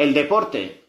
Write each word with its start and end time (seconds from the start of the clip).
El 0.00 0.14
deporte, 0.14 0.82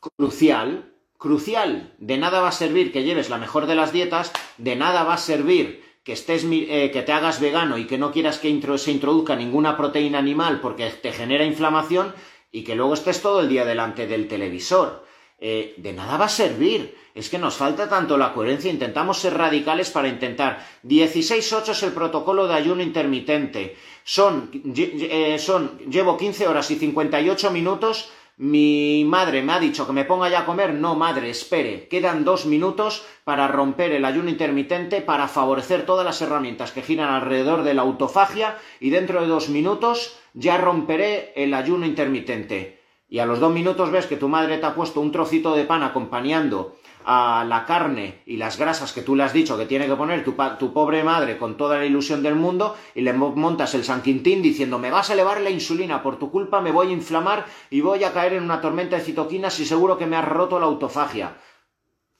crucial, 0.00 0.92
crucial. 1.16 1.94
De 1.98 2.18
nada 2.18 2.40
va 2.40 2.48
a 2.48 2.60
servir 2.62 2.90
que 2.90 3.04
lleves 3.04 3.30
la 3.30 3.38
mejor 3.38 3.66
de 3.66 3.76
las 3.76 3.92
dietas, 3.92 4.32
de 4.56 4.74
nada 4.74 5.04
va 5.04 5.14
a 5.14 5.18
servir 5.18 5.84
que 6.02 6.14
estés 6.14 6.44
eh, 6.44 6.90
que 6.92 7.02
te 7.02 7.12
hagas 7.12 7.38
vegano 7.38 7.78
y 7.78 7.86
que 7.86 7.98
no 7.98 8.10
quieras 8.10 8.40
que 8.40 8.60
se 8.78 8.90
introduzca 8.90 9.36
ninguna 9.36 9.76
proteína 9.76 10.18
animal 10.18 10.60
porque 10.60 10.90
te 10.90 11.12
genera 11.12 11.44
inflamación 11.44 12.12
y 12.50 12.64
que 12.64 12.74
luego 12.74 12.94
estés 12.94 13.22
todo 13.22 13.42
el 13.42 13.48
día 13.48 13.64
delante 13.64 14.08
del 14.08 14.26
televisor. 14.26 15.04
Eh, 15.38 15.74
de 15.76 15.92
nada 15.92 16.16
va 16.16 16.24
a 16.24 16.28
servir. 16.28 16.96
Es 17.14 17.30
que 17.30 17.38
nos 17.38 17.54
falta 17.54 17.88
tanto 17.88 18.16
la 18.18 18.32
coherencia, 18.32 18.72
intentamos 18.72 19.18
ser 19.18 19.34
radicales 19.34 19.90
para 19.90 20.08
intentar. 20.08 20.66
16.8 20.82 21.68
es 21.68 21.82
el 21.84 21.92
protocolo 21.92 22.48
de 22.48 22.54
ayuno 22.54 22.82
intermitente. 22.82 23.76
Son, 24.02 24.50
eh, 24.74 25.38
son, 25.38 25.78
llevo 25.88 26.16
15 26.16 26.48
horas 26.48 26.68
y 26.72 26.74
58 26.74 27.52
minutos. 27.52 28.10
Mi 28.38 29.04
madre 29.04 29.42
me 29.42 29.52
ha 29.52 29.58
dicho 29.58 29.84
que 29.84 29.92
me 29.92 30.04
ponga 30.04 30.28
ya 30.28 30.40
a 30.40 30.46
comer. 30.46 30.72
No, 30.72 30.94
madre, 30.94 31.28
espere. 31.28 31.88
Quedan 31.88 32.24
dos 32.24 32.46
minutos 32.46 33.04
para 33.24 33.48
romper 33.48 33.90
el 33.92 34.04
ayuno 34.04 34.30
intermitente, 34.30 35.00
para 35.00 35.26
favorecer 35.26 35.84
todas 35.84 36.06
las 36.06 36.22
herramientas 36.22 36.70
que 36.70 36.82
giran 36.82 37.10
alrededor 37.10 37.64
de 37.64 37.74
la 37.74 37.82
autofagia 37.82 38.56
y 38.78 38.90
dentro 38.90 39.20
de 39.20 39.26
dos 39.26 39.48
minutos 39.48 40.16
ya 40.34 40.56
romperé 40.56 41.32
el 41.34 41.52
ayuno 41.52 41.84
intermitente 41.84 42.78
y 43.08 43.20
a 43.20 43.26
los 43.26 43.40
dos 43.40 43.52
minutos 43.52 43.90
ves 43.90 44.06
que 44.06 44.16
tu 44.16 44.28
madre 44.28 44.58
te 44.58 44.66
ha 44.66 44.74
puesto 44.74 45.00
un 45.00 45.12
trocito 45.12 45.54
de 45.54 45.64
pan 45.64 45.82
acompañando 45.82 46.76
a 47.04 47.44
la 47.48 47.64
carne 47.64 48.22
y 48.26 48.36
las 48.36 48.58
grasas 48.58 48.92
que 48.92 49.02
tú 49.02 49.16
le 49.16 49.22
has 49.22 49.32
dicho 49.32 49.56
que 49.56 49.66
tiene 49.66 49.86
que 49.86 49.96
poner 49.96 50.24
tu, 50.24 50.34
pobre 50.72 51.02
madre 51.02 51.38
con 51.38 51.56
toda 51.56 51.78
la 51.78 51.84
ilusión 51.84 52.22
del 52.22 52.34
mundo 52.34 52.76
y 52.94 53.00
le 53.00 53.12
montas 53.12 53.74
el 53.74 53.84
San 53.84 54.02
Quintín 54.02 54.42
diciendo 54.42 54.78
me 54.78 54.90
vas 54.90 55.10
a 55.10 55.14
elevar 55.14 55.40
la 55.40 55.50
insulina, 55.50 56.02
por 56.02 56.18
tu 56.18 56.30
culpa 56.30 56.60
me 56.60 56.72
voy 56.72 56.88
a 56.88 56.92
inflamar 56.92 57.46
y 57.70 57.80
voy 57.80 58.04
a 58.04 58.12
caer 58.12 58.34
en 58.34 58.42
una 58.42 58.60
tormenta 58.60 58.96
de 58.96 59.02
citoquinas 59.02 59.58
y 59.60 59.64
seguro 59.64 59.98
que 59.98 60.06
me 60.06 60.16
has 60.16 60.26
roto 60.26 60.58
la 60.58 60.66
autofagia. 60.66 61.36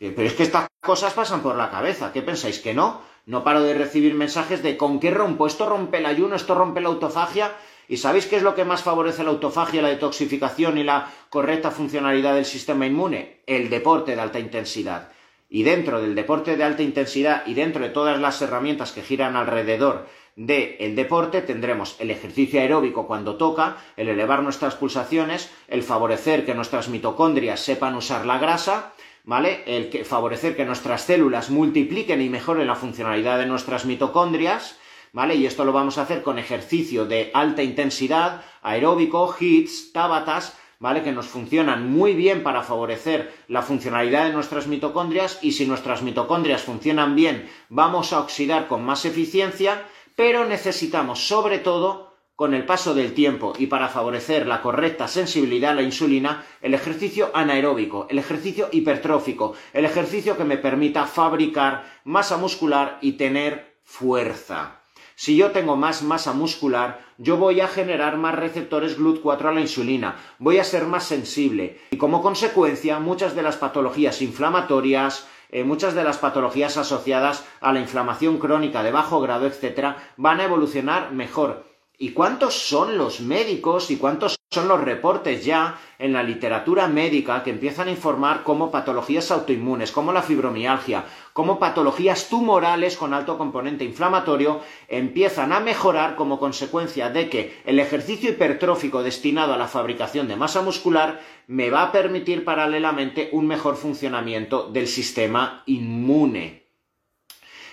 Eh, 0.00 0.12
pero 0.14 0.28
es 0.28 0.34
que 0.34 0.44
estas 0.44 0.68
cosas 0.80 1.12
pasan 1.12 1.42
por 1.42 1.56
la 1.56 1.70
cabeza, 1.70 2.12
¿qué 2.12 2.22
pensáis 2.22 2.60
que 2.60 2.74
no? 2.74 3.00
No 3.26 3.44
paro 3.44 3.62
de 3.62 3.74
recibir 3.74 4.14
mensajes 4.14 4.62
de 4.62 4.76
¿con 4.76 5.00
qué 5.00 5.10
rompo? 5.10 5.46
Esto 5.46 5.68
rompe 5.68 5.98
el 5.98 6.06
ayuno, 6.06 6.36
esto 6.36 6.54
rompe 6.54 6.80
la 6.80 6.88
autofagia 6.88 7.52
¿Y 7.88 7.96
sabéis 7.96 8.26
qué 8.26 8.36
es 8.36 8.42
lo 8.42 8.54
que 8.54 8.66
más 8.66 8.82
favorece 8.82 9.24
la 9.24 9.30
autofagia, 9.30 9.80
la 9.80 9.88
detoxificación 9.88 10.76
y 10.76 10.84
la 10.84 11.10
correcta 11.30 11.70
funcionalidad 11.70 12.34
del 12.34 12.44
sistema 12.44 12.86
inmune? 12.86 13.40
El 13.46 13.70
deporte 13.70 14.14
de 14.14 14.20
alta 14.20 14.38
intensidad. 14.38 15.08
Y 15.48 15.62
dentro 15.62 16.00
del 16.02 16.14
deporte 16.14 16.56
de 16.56 16.64
alta 16.64 16.82
intensidad 16.82 17.46
y 17.46 17.54
dentro 17.54 17.82
de 17.82 17.90
todas 17.90 18.20
las 18.20 18.42
herramientas 18.42 18.92
que 18.92 19.02
giran 19.02 19.34
alrededor 19.36 20.06
del 20.36 20.94
deporte 20.94 21.42
tendremos 21.42 21.96
el 21.98 22.12
ejercicio 22.12 22.60
aeróbico 22.60 23.08
cuando 23.08 23.36
toca, 23.36 23.78
el 23.96 24.08
elevar 24.08 24.42
nuestras 24.42 24.76
pulsaciones, 24.76 25.50
el 25.66 25.82
favorecer 25.82 26.46
que 26.46 26.54
nuestras 26.54 26.88
mitocondrias 26.88 27.58
sepan 27.58 27.96
usar 27.96 28.24
la 28.24 28.38
grasa, 28.38 28.92
¿vale? 29.24 29.64
El 29.66 30.04
favorecer 30.04 30.54
que 30.54 30.64
nuestras 30.64 31.02
células 31.02 31.50
multipliquen 31.50 32.22
y 32.22 32.28
mejoren 32.28 32.68
la 32.68 32.76
funcionalidad 32.76 33.38
de 33.40 33.46
nuestras 33.46 33.84
mitocondrias, 33.84 34.78
¿vale? 35.12 35.34
Y 35.34 35.46
esto 35.46 35.64
lo 35.64 35.72
vamos 35.72 35.98
a 35.98 36.02
hacer 36.02 36.22
con 36.22 36.38
ejercicio 36.38 37.06
de 37.06 37.30
alta 37.34 37.62
intensidad, 37.62 38.42
aeróbico, 38.62 39.34
hits, 39.38 39.92
tabatas, 39.92 40.56
¿vale? 40.78 41.02
Que 41.02 41.12
nos 41.12 41.26
funcionan 41.26 41.90
muy 41.90 42.14
bien 42.14 42.42
para 42.42 42.62
favorecer 42.62 43.32
la 43.48 43.62
funcionalidad 43.62 44.26
de 44.26 44.32
nuestras 44.32 44.66
mitocondrias 44.66 45.38
y 45.42 45.52
si 45.52 45.66
nuestras 45.66 46.02
mitocondrias 46.02 46.62
funcionan 46.62 47.14
bien, 47.14 47.48
vamos 47.68 48.12
a 48.12 48.20
oxidar 48.20 48.68
con 48.68 48.84
más 48.84 49.04
eficiencia, 49.04 49.86
pero 50.14 50.44
necesitamos 50.44 51.26
sobre 51.26 51.58
todo 51.58 52.08
con 52.38 52.54
el 52.54 52.64
paso 52.64 52.94
del 52.94 53.14
tiempo 53.14 53.52
y 53.58 53.66
para 53.66 53.88
favorecer 53.88 54.46
la 54.46 54.62
correcta 54.62 55.08
sensibilidad 55.08 55.72
a 55.72 55.74
la 55.74 55.82
insulina, 55.82 56.44
el 56.62 56.72
ejercicio 56.72 57.32
anaeróbico, 57.34 58.06
el 58.10 58.20
ejercicio 58.20 58.68
hipertrófico, 58.70 59.54
el 59.72 59.84
ejercicio 59.84 60.36
que 60.36 60.44
me 60.44 60.56
permita 60.56 61.06
fabricar 61.06 62.00
masa 62.04 62.36
muscular 62.36 62.98
y 63.00 63.14
tener 63.14 63.80
fuerza. 63.82 64.82
Si 65.20 65.34
yo 65.34 65.50
tengo 65.50 65.74
más 65.74 66.04
masa 66.04 66.32
muscular, 66.32 67.00
yo 67.18 67.38
voy 67.38 67.60
a 67.60 67.66
generar 67.66 68.16
más 68.18 68.36
receptores 68.36 68.96
GLUT4 68.96 69.46
a 69.46 69.52
la 69.52 69.60
insulina, 69.60 70.14
voy 70.38 70.58
a 70.58 70.64
ser 70.64 70.84
más 70.84 71.02
sensible 71.02 71.80
y 71.90 71.96
como 71.96 72.22
consecuencia 72.22 73.00
muchas 73.00 73.34
de 73.34 73.42
las 73.42 73.56
patologías 73.56 74.22
inflamatorias, 74.22 75.26
eh, 75.50 75.64
muchas 75.64 75.96
de 75.96 76.04
las 76.04 76.18
patologías 76.18 76.76
asociadas 76.76 77.44
a 77.60 77.72
la 77.72 77.80
inflamación 77.80 78.38
crónica 78.38 78.84
de 78.84 78.92
bajo 78.92 79.20
grado, 79.20 79.48
etcétera, 79.48 79.96
van 80.16 80.38
a 80.38 80.44
evolucionar 80.44 81.10
mejor. 81.10 81.64
¿Y 81.98 82.10
cuántos 82.10 82.54
son 82.54 82.96
los 82.96 83.20
médicos 83.20 83.90
y 83.90 83.96
cuántos 83.96 84.37
son 84.50 84.66
los 84.66 84.80
reportes 84.80 85.44
ya 85.44 85.78
en 85.98 86.14
la 86.14 86.22
literatura 86.22 86.88
médica 86.88 87.42
que 87.42 87.50
empiezan 87.50 87.88
a 87.88 87.90
informar 87.90 88.44
cómo 88.44 88.70
patologías 88.70 89.30
autoinmunes, 89.30 89.92
como 89.92 90.10
la 90.10 90.22
fibromialgia, 90.22 91.04
como 91.34 91.58
patologías 91.58 92.30
tumorales 92.30 92.96
con 92.96 93.12
alto 93.12 93.36
componente 93.36 93.84
inflamatorio 93.84 94.62
empiezan 94.88 95.52
a 95.52 95.60
mejorar 95.60 96.16
como 96.16 96.38
consecuencia 96.38 97.10
de 97.10 97.28
que 97.28 97.60
el 97.66 97.78
ejercicio 97.78 98.30
hipertrófico 98.30 99.02
destinado 99.02 99.52
a 99.52 99.58
la 99.58 99.68
fabricación 99.68 100.28
de 100.28 100.36
masa 100.36 100.62
muscular 100.62 101.20
me 101.46 101.68
va 101.68 101.82
a 101.82 101.92
permitir 101.92 102.42
paralelamente 102.42 103.28
un 103.32 103.46
mejor 103.46 103.76
funcionamiento 103.76 104.70
del 104.70 104.88
sistema 104.88 105.62
inmune. 105.66 106.68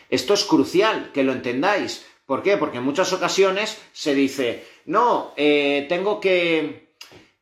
Esto 0.10 0.34
es 0.34 0.44
crucial 0.44 1.12
que 1.14 1.24
lo 1.24 1.32
entendáis. 1.32 2.06
¿Por 2.26 2.42
qué? 2.42 2.58
Porque 2.58 2.80
en 2.80 2.84
muchas 2.84 3.14
ocasiones 3.14 3.80
se 3.94 4.16
dice, 4.16 4.66
no, 4.86 5.34
eh, 5.38 5.86
tengo 5.88 6.20
que... 6.20 6.86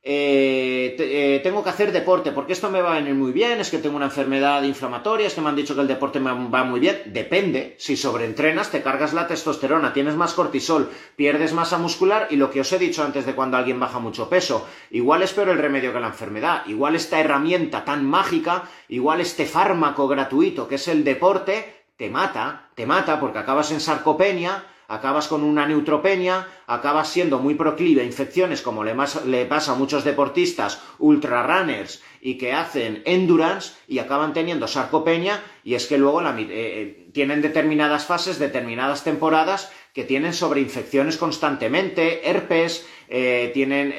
Eh, 0.06 0.98
eh, 1.00 1.40
tengo 1.42 1.64
que 1.64 1.70
hacer 1.70 1.94
deporte 1.94 2.34
porque 2.34 2.52
esto 2.52 2.70
me 2.70 2.82
va 2.82 2.92
a 2.92 2.96
venir 2.96 3.14
muy 3.14 3.32
bien, 3.32 3.62
es 3.62 3.70
que 3.70 3.78
tengo 3.78 3.96
una 3.96 4.08
enfermedad 4.08 4.62
inflamatoria, 4.64 5.28
es 5.28 5.34
que 5.34 5.40
me 5.40 5.48
han 5.48 5.56
dicho 5.56 5.76
que 5.76 5.80
el 5.80 5.88
deporte 5.88 6.20
me 6.20 6.50
va 6.50 6.64
muy 6.66 6.82
bien. 6.82 7.04
Depende, 7.06 7.78
si 7.80 7.96
sobreentrenas 7.96 8.70
te 8.70 8.82
cargas 8.82 9.14
la 9.14 9.28
testosterona, 9.28 9.94
tienes 9.94 10.16
más 10.16 10.34
cortisol, 10.34 10.90
pierdes 11.16 11.54
masa 11.54 11.78
muscular 11.78 12.28
y 12.30 12.36
lo 12.36 12.52
que 12.52 12.60
os 12.60 12.74
he 12.74 12.80
dicho 12.80 13.02
antes 13.02 13.26
de 13.26 13.34
cuando 13.34 13.56
alguien 13.56 13.80
baja 13.80 14.00
mucho 14.00 14.28
peso, 14.28 14.68
igual 14.92 15.24
es 15.24 15.32
peor 15.32 15.48
el 15.48 15.58
remedio 15.58 15.94
que 15.94 16.02
la 16.02 16.08
enfermedad, 16.08 16.64
igual 16.66 16.96
esta 16.96 17.22
herramienta 17.22 17.86
tan 17.86 18.06
mágica, 18.06 18.64
igual 18.90 19.22
este 19.22 19.46
fármaco 19.46 20.10
gratuito 20.10 20.68
que 20.68 20.76
es 20.76 20.90
el 20.90 21.06
deporte, 21.06 21.86
te 21.96 22.10
mata, 22.10 22.72
te 22.76 22.86
mata 22.86 23.22
porque 23.22 23.40
acabas 23.40 23.72
en 23.72 23.80
sarcopenia, 23.80 24.66
acabas 24.88 25.28
con 25.28 25.44
una 25.44 25.68
neutropenia, 25.68 26.48
acabas 26.68 27.10
siendo 27.10 27.40
muy 27.40 27.56
proclive 27.56 28.02
a 28.02 28.06
infecciones 28.06 28.62
como 28.62 28.84
le, 28.84 29.46
pasa 29.46 29.72
a 29.72 29.76
muchos 29.76 30.04
deportistas 30.04 30.82
ultra 31.00 31.44
runners 31.44 32.02
y 32.22 32.38
que 32.38 32.54
hacen 32.54 33.02
endurance 33.06 33.74
y 33.88 34.00
acaban 34.00 34.34
teniendo 34.34 34.68
sarcopenia 34.68 35.42
y 35.64 35.76
es 35.76 35.88
que 35.88 35.98
luego 35.98 36.22
eh, 36.22 36.34
eh, 36.50 37.10
tienen 37.14 37.42
determinadas 37.42 38.06
fases, 38.06 38.40
determinadas 38.40 39.04
temporadas 39.04 39.72
que 39.94 40.04
tienen 40.04 40.34
sobreinfecciones 40.34 41.18
constantemente, 41.18 42.28
herpes, 42.28 42.88
eh, 43.10 43.52
tienen 43.54 43.94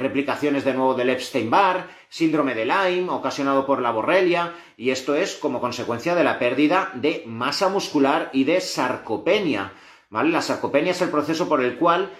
replicaciones 0.00 0.64
de 0.64 0.74
nuevo 0.74 0.94
del 0.94 1.10
Epstein-Barr, 1.10 1.88
síndrome 2.08 2.54
de 2.54 2.64
Lyme 2.64 3.10
ocasionado 3.10 3.66
por 3.66 3.82
la 3.82 3.90
borrelia 3.90 4.54
y 4.76 4.90
esto 4.90 5.16
es 5.16 5.34
como 5.34 5.60
consecuencia 5.60 6.14
de 6.14 6.22
la 6.22 6.38
pérdida 6.38 6.92
de 6.94 7.24
masa 7.26 7.68
muscular 7.68 8.30
y 8.32 8.44
de 8.44 8.60
sarcopenia. 8.60 9.72
La 10.10 10.42
sarcopenia 10.42 10.92
es 10.92 11.02
el 11.02 11.10
proceso 11.10 11.48
por 11.48 11.62
el 11.62 11.76
cual 11.76 12.10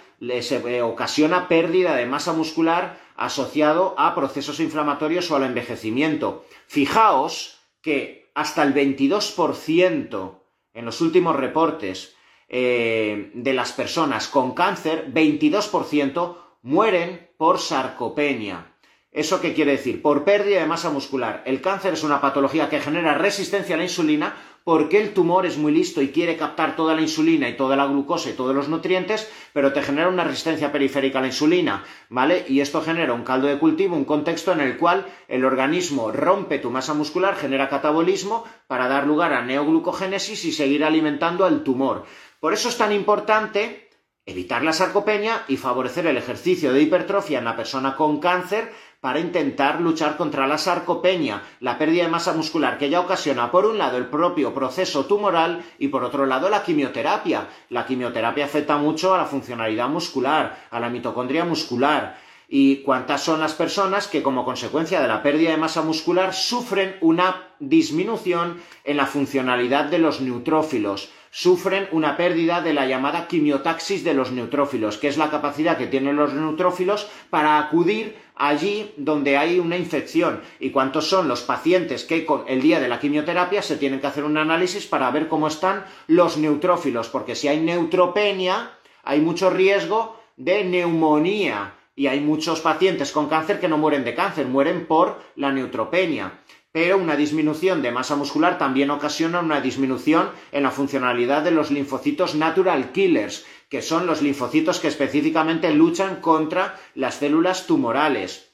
se 0.41 0.57
eh, 0.57 0.81
ocasiona 0.81 1.47
pérdida 1.47 1.95
de 1.95 2.05
masa 2.05 2.33
muscular 2.33 2.99
asociado 3.15 3.95
a 3.97 4.13
procesos 4.13 4.59
inflamatorios 4.59 5.29
o 5.31 5.35
al 5.35 5.43
envejecimiento. 5.43 6.45
Fijaos 6.67 7.59
que 7.81 8.31
hasta 8.35 8.63
el 8.63 8.73
22% 8.73 10.39
en 10.73 10.85
los 10.85 11.01
últimos 11.01 11.35
reportes 11.35 12.15
eh, 12.47 13.31
de 13.33 13.53
las 13.53 13.71
personas 13.71 14.27
con 14.27 14.53
cáncer, 14.53 15.11
22% 15.11 16.37
mueren 16.61 17.29
por 17.37 17.59
sarcopenia. 17.59 18.75
¿Eso 19.11 19.41
qué 19.41 19.53
quiere 19.53 19.71
decir? 19.71 20.03
Por 20.03 20.23
pérdida 20.23 20.59
de 20.59 20.67
masa 20.67 20.91
muscular. 20.91 21.41
El 21.45 21.61
cáncer 21.61 21.93
es 21.93 22.03
una 22.03 22.21
patología 22.21 22.69
que 22.69 22.79
genera 22.79 23.15
resistencia 23.15 23.73
a 23.73 23.77
la 23.79 23.83
insulina 23.83 24.35
porque 24.63 25.01
el 25.01 25.13
tumor 25.13 25.45
es 25.45 25.57
muy 25.57 25.71
listo 25.71 26.01
y 26.01 26.09
quiere 26.09 26.37
captar 26.37 26.75
toda 26.75 26.95
la 26.95 27.01
insulina 27.01 27.49
y 27.49 27.57
toda 27.57 27.75
la 27.75 27.85
glucosa 27.85 28.29
y 28.29 28.33
todos 28.33 28.55
los 28.55 28.69
nutrientes, 28.69 29.31
pero 29.53 29.73
te 29.73 29.81
genera 29.81 30.09
una 30.09 30.23
resistencia 30.23 30.71
periférica 30.71 31.19
a 31.19 31.21
la 31.21 31.27
insulina, 31.27 31.83
¿vale? 32.09 32.45
Y 32.47 32.61
esto 32.61 32.81
genera 32.81 33.13
un 33.13 33.23
caldo 33.23 33.47
de 33.47 33.59
cultivo, 33.59 33.95
un 33.95 34.05
contexto 34.05 34.51
en 34.51 34.61
el 34.61 34.77
cual 34.77 35.05
el 35.27 35.45
organismo 35.45 36.11
rompe 36.11 36.59
tu 36.59 36.71
masa 36.71 36.93
muscular, 36.93 37.35
genera 37.35 37.69
catabolismo 37.69 38.43
para 38.67 38.87
dar 38.87 39.07
lugar 39.07 39.33
a 39.33 39.41
neoglucogénesis 39.41 40.45
y 40.45 40.51
seguir 40.51 40.83
alimentando 40.83 41.45
al 41.45 41.63
tumor. 41.63 42.05
Por 42.39 42.53
eso 42.53 42.69
es 42.69 42.77
tan 42.77 42.91
importante 42.91 43.89
evitar 44.25 44.63
la 44.63 44.73
sarcopenia 44.73 45.43
y 45.47 45.57
favorecer 45.57 46.05
el 46.05 46.17
ejercicio 46.17 46.71
de 46.71 46.81
hipertrofia 46.81 47.39
en 47.39 47.45
la 47.45 47.55
persona 47.55 47.95
con 47.95 48.19
cáncer 48.19 48.71
para 49.01 49.19
intentar 49.19 49.79
luchar 49.79 50.17
contra 50.17 50.45
la 50.45 50.57
sarcopenia, 50.57 51.41
la 51.61 51.77
pérdida 51.77 52.03
de 52.03 52.09
masa 52.09 52.33
muscular 52.33 52.77
que 52.77 52.89
ya 52.89 52.99
ocasiona 52.99 53.49
por 53.49 53.65
un 53.65 53.77
lado 53.77 53.97
el 53.97 54.07
propio 54.07 54.53
proceso 54.53 55.05
tumoral 55.05 55.63
y 55.77 55.87
por 55.87 56.03
otro 56.03 56.25
lado 56.25 56.49
la 56.49 56.63
quimioterapia. 56.63 57.47
La 57.69 57.85
quimioterapia 57.85 58.45
afecta 58.45 58.77
mucho 58.77 59.13
a 59.13 59.17
la 59.17 59.25
funcionalidad 59.25 59.87
muscular, 59.87 60.67
a 60.69 60.79
la 60.79 60.89
mitocondria 60.89 61.45
muscular. 61.45 62.17
y 62.51 62.77
cuántas 62.77 63.21
son 63.21 63.41
las 63.41 63.53
personas 63.53 64.07
que 64.07 64.23
como 64.23 64.43
consecuencia 64.43 64.99
de 64.99 65.07
la 65.07 65.21
pérdida 65.21 65.51
de 65.51 65.57
masa 65.57 65.83
muscular 65.83 66.33
sufren 66.33 66.95
una 66.99 67.53
disminución 67.59 68.59
en 68.83 68.97
la 68.97 69.05
funcionalidad 69.05 69.85
de 69.85 69.99
los 69.99 70.19
neutrófilos, 70.19 71.11
sufren 71.31 71.87
una 71.91 72.17
pérdida 72.17 72.61
de 72.61 72.73
la 72.73 72.85
llamada 72.85 73.27
quimiotaxis 73.27 74.03
de 74.03 74.13
los 74.13 74.31
neutrófilos, 74.31 74.97
que 74.97 75.07
es 75.07 75.17
la 75.17 75.29
capacidad 75.29 75.77
que 75.77 75.87
tienen 75.87 76.15
los 76.15 76.33
neutrófilos 76.33 77.07
para 77.29 77.59
acudir 77.59 78.17
allí 78.35 78.93
donde 78.97 79.37
hay 79.37 79.59
una 79.59 79.77
infección. 79.77 80.41
Y 80.59 80.71
cuántos 80.71 81.09
son 81.09 81.27
los 81.27 81.41
pacientes 81.41 82.03
que 82.03 82.25
con 82.25 82.43
el 82.47 82.61
día 82.61 82.79
de 82.79 82.87
la 82.87 82.99
quimioterapia 82.99 83.61
se 83.61 83.77
tienen 83.77 83.99
que 83.99 84.07
hacer 84.07 84.23
un 84.23 84.37
análisis 84.37 84.87
para 84.87 85.11
ver 85.11 85.27
cómo 85.27 85.47
están 85.47 85.85
los 86.07 86.37
neutrófilos, 86.37 87.09
porque 87.09 87.35
si 87.35 87.47
hay 87.47 87.59
neutropenia 87.59 88.71
hay 89.03 89.21
mucho 89.21 89.49
riesgo 89.49 90.19
de 90.37 90.63
neumonía. 90.63 91.75
Y 91.95 92.07
hay 92.07 92.21
muchos 92.21 92.61
pacientes 92.61 93.11
con 93.11 93.27
cáncer 93.27 93.59
que 93.59 93.67
no 93.67 93.77
mueren 93.77 94.05
de 94.05 94.15
cáncer, 94.15 94.45
mueren 94.45 94.85
por 94.85 95.21
la 95.35 95.51
neutropenia. 95.51 96.39
Pero 96.71 96.97
una 96.97 97.15
disminución 97.15 97.81
de 97.81 97.91
masa 97.91 98.15
muscular 98.15 98.57
también 98.59 98.91
ocasiona 98.91 99.39
una 99.39 99.59
disminución 99.59 100.29
en 100.51 100.63
la 100.63 100.71
funcionalidad 100.71 101.43
de 101.43 101.51
los 101.51 101.71
linfocitos 101.71 102.35
natural 102.35 102.91
killers, 102.91 103.45
que 103.69 103.81
son 103.81 104.05
los 104.05 104.21
linfocitos 104.21 104.79
que 104.79 104.87
específicamente 104.87 105.71
luchan 105.73 106.21
contra 106.21 106.79
las 106.93 107.15
células 107.15 107.65
tumorales. 107.65 108.53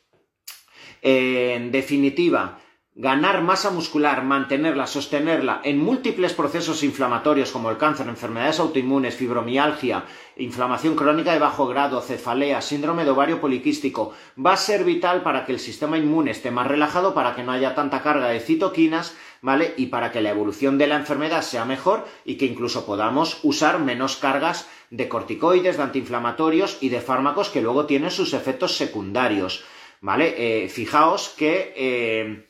En 1.02 1.72
definitiva, 1.72 2.60
ganar 2.98 3.42
masa 3.42 3.72
muscular, 3.72 4.24
mantenerla, 4.24 4.88
sostenerla 4.88 5.60
en 5.66 5.78
múltiples 5.78 6.34
procesos 6.34 6.82
inflamatorios 6.82 7.52
como 7.52 7.70
el 7.70 7.78
cáncer, 7.78 8.08
enfermedades 8.08 8.62
autoinmunes, 8.62 9.16
fibromialgia, 9.16 10.06
inflamación 10.38 10.96
crónica 10.96 11.34
de 11.34 11.40
bajo 11.40 11.68
grado, 11.68 12.00
cefalea, 12.00 12.62
síndrome 12.62 13.04
de 13.04 13.12
ovario 13.12 13.42
poliquístico, 13.42 14.14
va 14.44 14.54
a 14.54 14.58
ser 14.58 14.86
vital 14.86 15.24
para 15.24 15.46
que 15.46 15.52
el 15.52 15.60
sistema 15.60 15.98
inmune 15.98 16.32
esté 16.32 16.52
más 16.52 16.68
relajado, 16.68 17.14
para 17.14 17.36
que 17.36 17.44
no 17.44 17.52
haya 17.52 17.76
tanta 17.76 18.02
carga 18.02 18.30
de 18.30 18.40
citoquinas, 18.40 19.14
¿vale? 19.42 19.74
Y 19.76 19.88
para 19.88 20.14
que 20.14 20.22
la 20.22 20.30
evolución 20.30 20.78
de 20.78 20.88
la 20.88 20.96
enfermedad 20.96 21.42
sea 21.42 21.66
mejor 21.66 22.06
y 22.24 22.36
que 22.36 22.46
incluso 22.46 22.86
podamos 22.86 23.40
usar 23.44 23.78
menos 23.80 24.16
cargas 24.16 24.70
de 24.90 25.10
corticoides, 25.10 25.76
de 25.76 25.84
antiinflamatorios 25.84 26.78
y 26.80 26.88
de 26.88 27.02
fármacos 27.02 27.50
que 27.50 27.62
luego 27.62 27.88
tienen 27.88 28.10
sus 28.10 28.34
efectos 28.34 28.78
secundarios, 28.78 29.66
¿vale? 30.00 30.34
Eh, 30.38 30.70
fijaos 30.70 31.28
que 31.38 31.74
eh, 31.76 32.48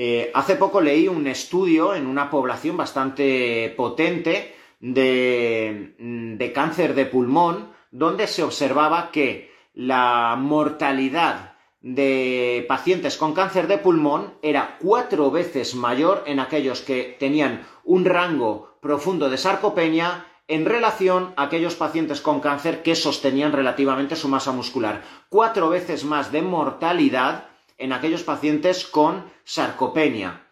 eh, 0.00 0.30
hace 0.32 0.54
poco 0.54 0.80
leí 0.80 1.08
un 1.08 1.26
estudio 1.26 1.92
en 1.92 2.06
una 2.06 2.30
población 2.30 2.76
bastante 2.76 3.74
potente 3.76 4.54
de, 4.78 5.96
de 5.98 6.52
cáncer 6.52 6.94
de 6.94 7.04
pulmón, 7.04 7.72
donde 7.90 8.28
se 8.28 8.44
observaba 8.44 9.10
que 9.10 9.50
la 9.74 10.36
mortalidad 10.38 11.56
de 11.80 12.64
pacientes 12.68 13.16
con 13.16 13.34
cáncer 13.34 13.66
de 13.66 13.78
pulmón 13.78 14.34
era 14.40 14.78
cuatro 14.80 15.32
veces 15.32 15.74
mayor 15.74 16.22
en 16.26 16.38
aquellos 16.38 16.80
que 16.82 17.16
tenían 17.18 17.66
un 17.82 18.04
rango 18.04 18.78
profundo 18.80 19.28
de 19.28 19.36
sarcopenia 19.36 20.26
en 20.46 20.64
relación 20.64 21.34
a 21.34 21.42
aquellos 21.42 21.74
pacientes 21.74 22.20
con 22.20 22.38
cáncer 22.38 22.84
que 22.84 22.94
sostenían 22.94 23.50
relativamente 23.50 24.14
su 24.14 24.28
masa 24.28 24.52
muscular. 24.52 25.02
Cuatro 25.28 25.68
veces 25.68 26.04
más 26.04 26.30
de 26.30 26.42
mortalidad 26.42 27.48
en 27.78 27.92
aquellos 27.92 28.24
pacientes 28.24 28.84
con 28.84 29.24
sarcopenia. 29.44 30.44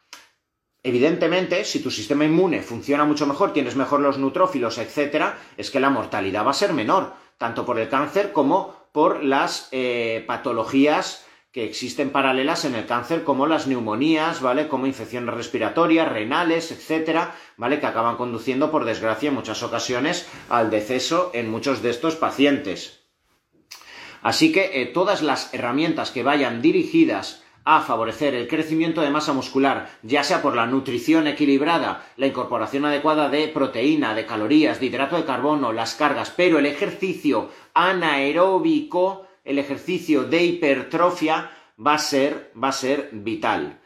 Evidentemente, 0.82 1.64
si 1.64 1.80
tu 1.80 1.90
sistema 1.90 2.24
inmune 2.24 2.62
funciona 2.62 3.04
mucho 3.04 3.26
mejor, 3.26 3.52
tienes 3.52 3.74
mejor 3.74 4.00
los 4.00 4.18
neutrófilos, 4.18 4.78
etc., 4.78 5.34
es 5.56 5.70
que 5.70 5.80
la 5.80 5.90
mortalidad 5.90 6.46
va 6.46 6.52
a 6.52 6.54
ser 6.54 6.72
menor, 6.72 7.12
tanto 7.38 7.66
por 7.66 7.78
el 7.78 7.88
cáncer 7.88 8.32
como 8.32 8.74
por 8.92 9.24
las 9.24 9.68
eh, 9.72 10.24
patologías 10.26 11.26
que 11.50 11.64
existen 11.64 12.10
paralelas 12.10 12.66
en 12.66 12.74
el 12.74 12.86
cáncer, 12.86 13.24
como 13.24 13.46
las 13.46 13.66
neumonías, 13.66 14.42
¿vale? 14.42 14.68
Como 14.68 14.86
infecciones 14.86 15.34
respiratorias, 15.34 16.06
renales, 16.06 16.70
etcétera, 16.70 17.34
¿vale? 17.56 17.80
Que 17.80 17.86
acaban 17.86 18.16
conduciendo, 18.16 18.70
por 18.70 18.84
desgracia, 18.84 19.30
en 19.30 19.34
muchas 19.34 19.62
ocasiones 19.62 20.28
al 20.50 20.70
deceso 20.70 21.30
en 21.32 21.50
muchos 21.50 21.82
de 21.82 21.90
estos 21.90 22.14
pacientes. 22.14 23.05
Así 24.26 24.50
que 24.50 24.82
eh, 24.82 24.86
todas 24.86 25.22
las 25.22 25.54
herramientas 25.54 26.10
que 26.10 26.24
vayan 26.24 26.60
dirigidas 26.60 27.44
a 27.64 27.82
favorecer 27.82 28.34
el 28.34 28.48
crecimiento 28.48 29.00
de 29.00 29.10
masa 29.10 29.32
muscular, 29.32 29.88
ya 30.02 30.24
sea 30.24 30.42
por 30.42 30.56
la 30.56 30.66
nutrición 30.66 31.28
equilibrada, 31.28 32.04
la 32.16 32.26
incorporación 32.26 32.84
adecuada 32.86 33.28
de 33.28 33.46
proteína, 33.46 34.16
de 34.16 34.26
calorías, 34.26 34.80
de 34.80 34.86
hidrato 34.86 35.16
de 35.16 35.24
carbono, 35.24 35.72
las 35.72 35.94
cargas, 35.94 36.32
pero 36.36 36.58
el 36.58 36.66
ejercicio 36.66 37.50
anaeróbico, 37.72 39.28
el 39.44 39.60
ejercicio 39.60 40.24
de 40.24 40.44
hipertrofia, 40.44 41.52
va 41.78 41.94
a 41.94 41.98
ser, 41.98 42.50
va 42.60 42.70
a 42.70 42.72
ser 42.72 43.10
vital. 43.12 43.78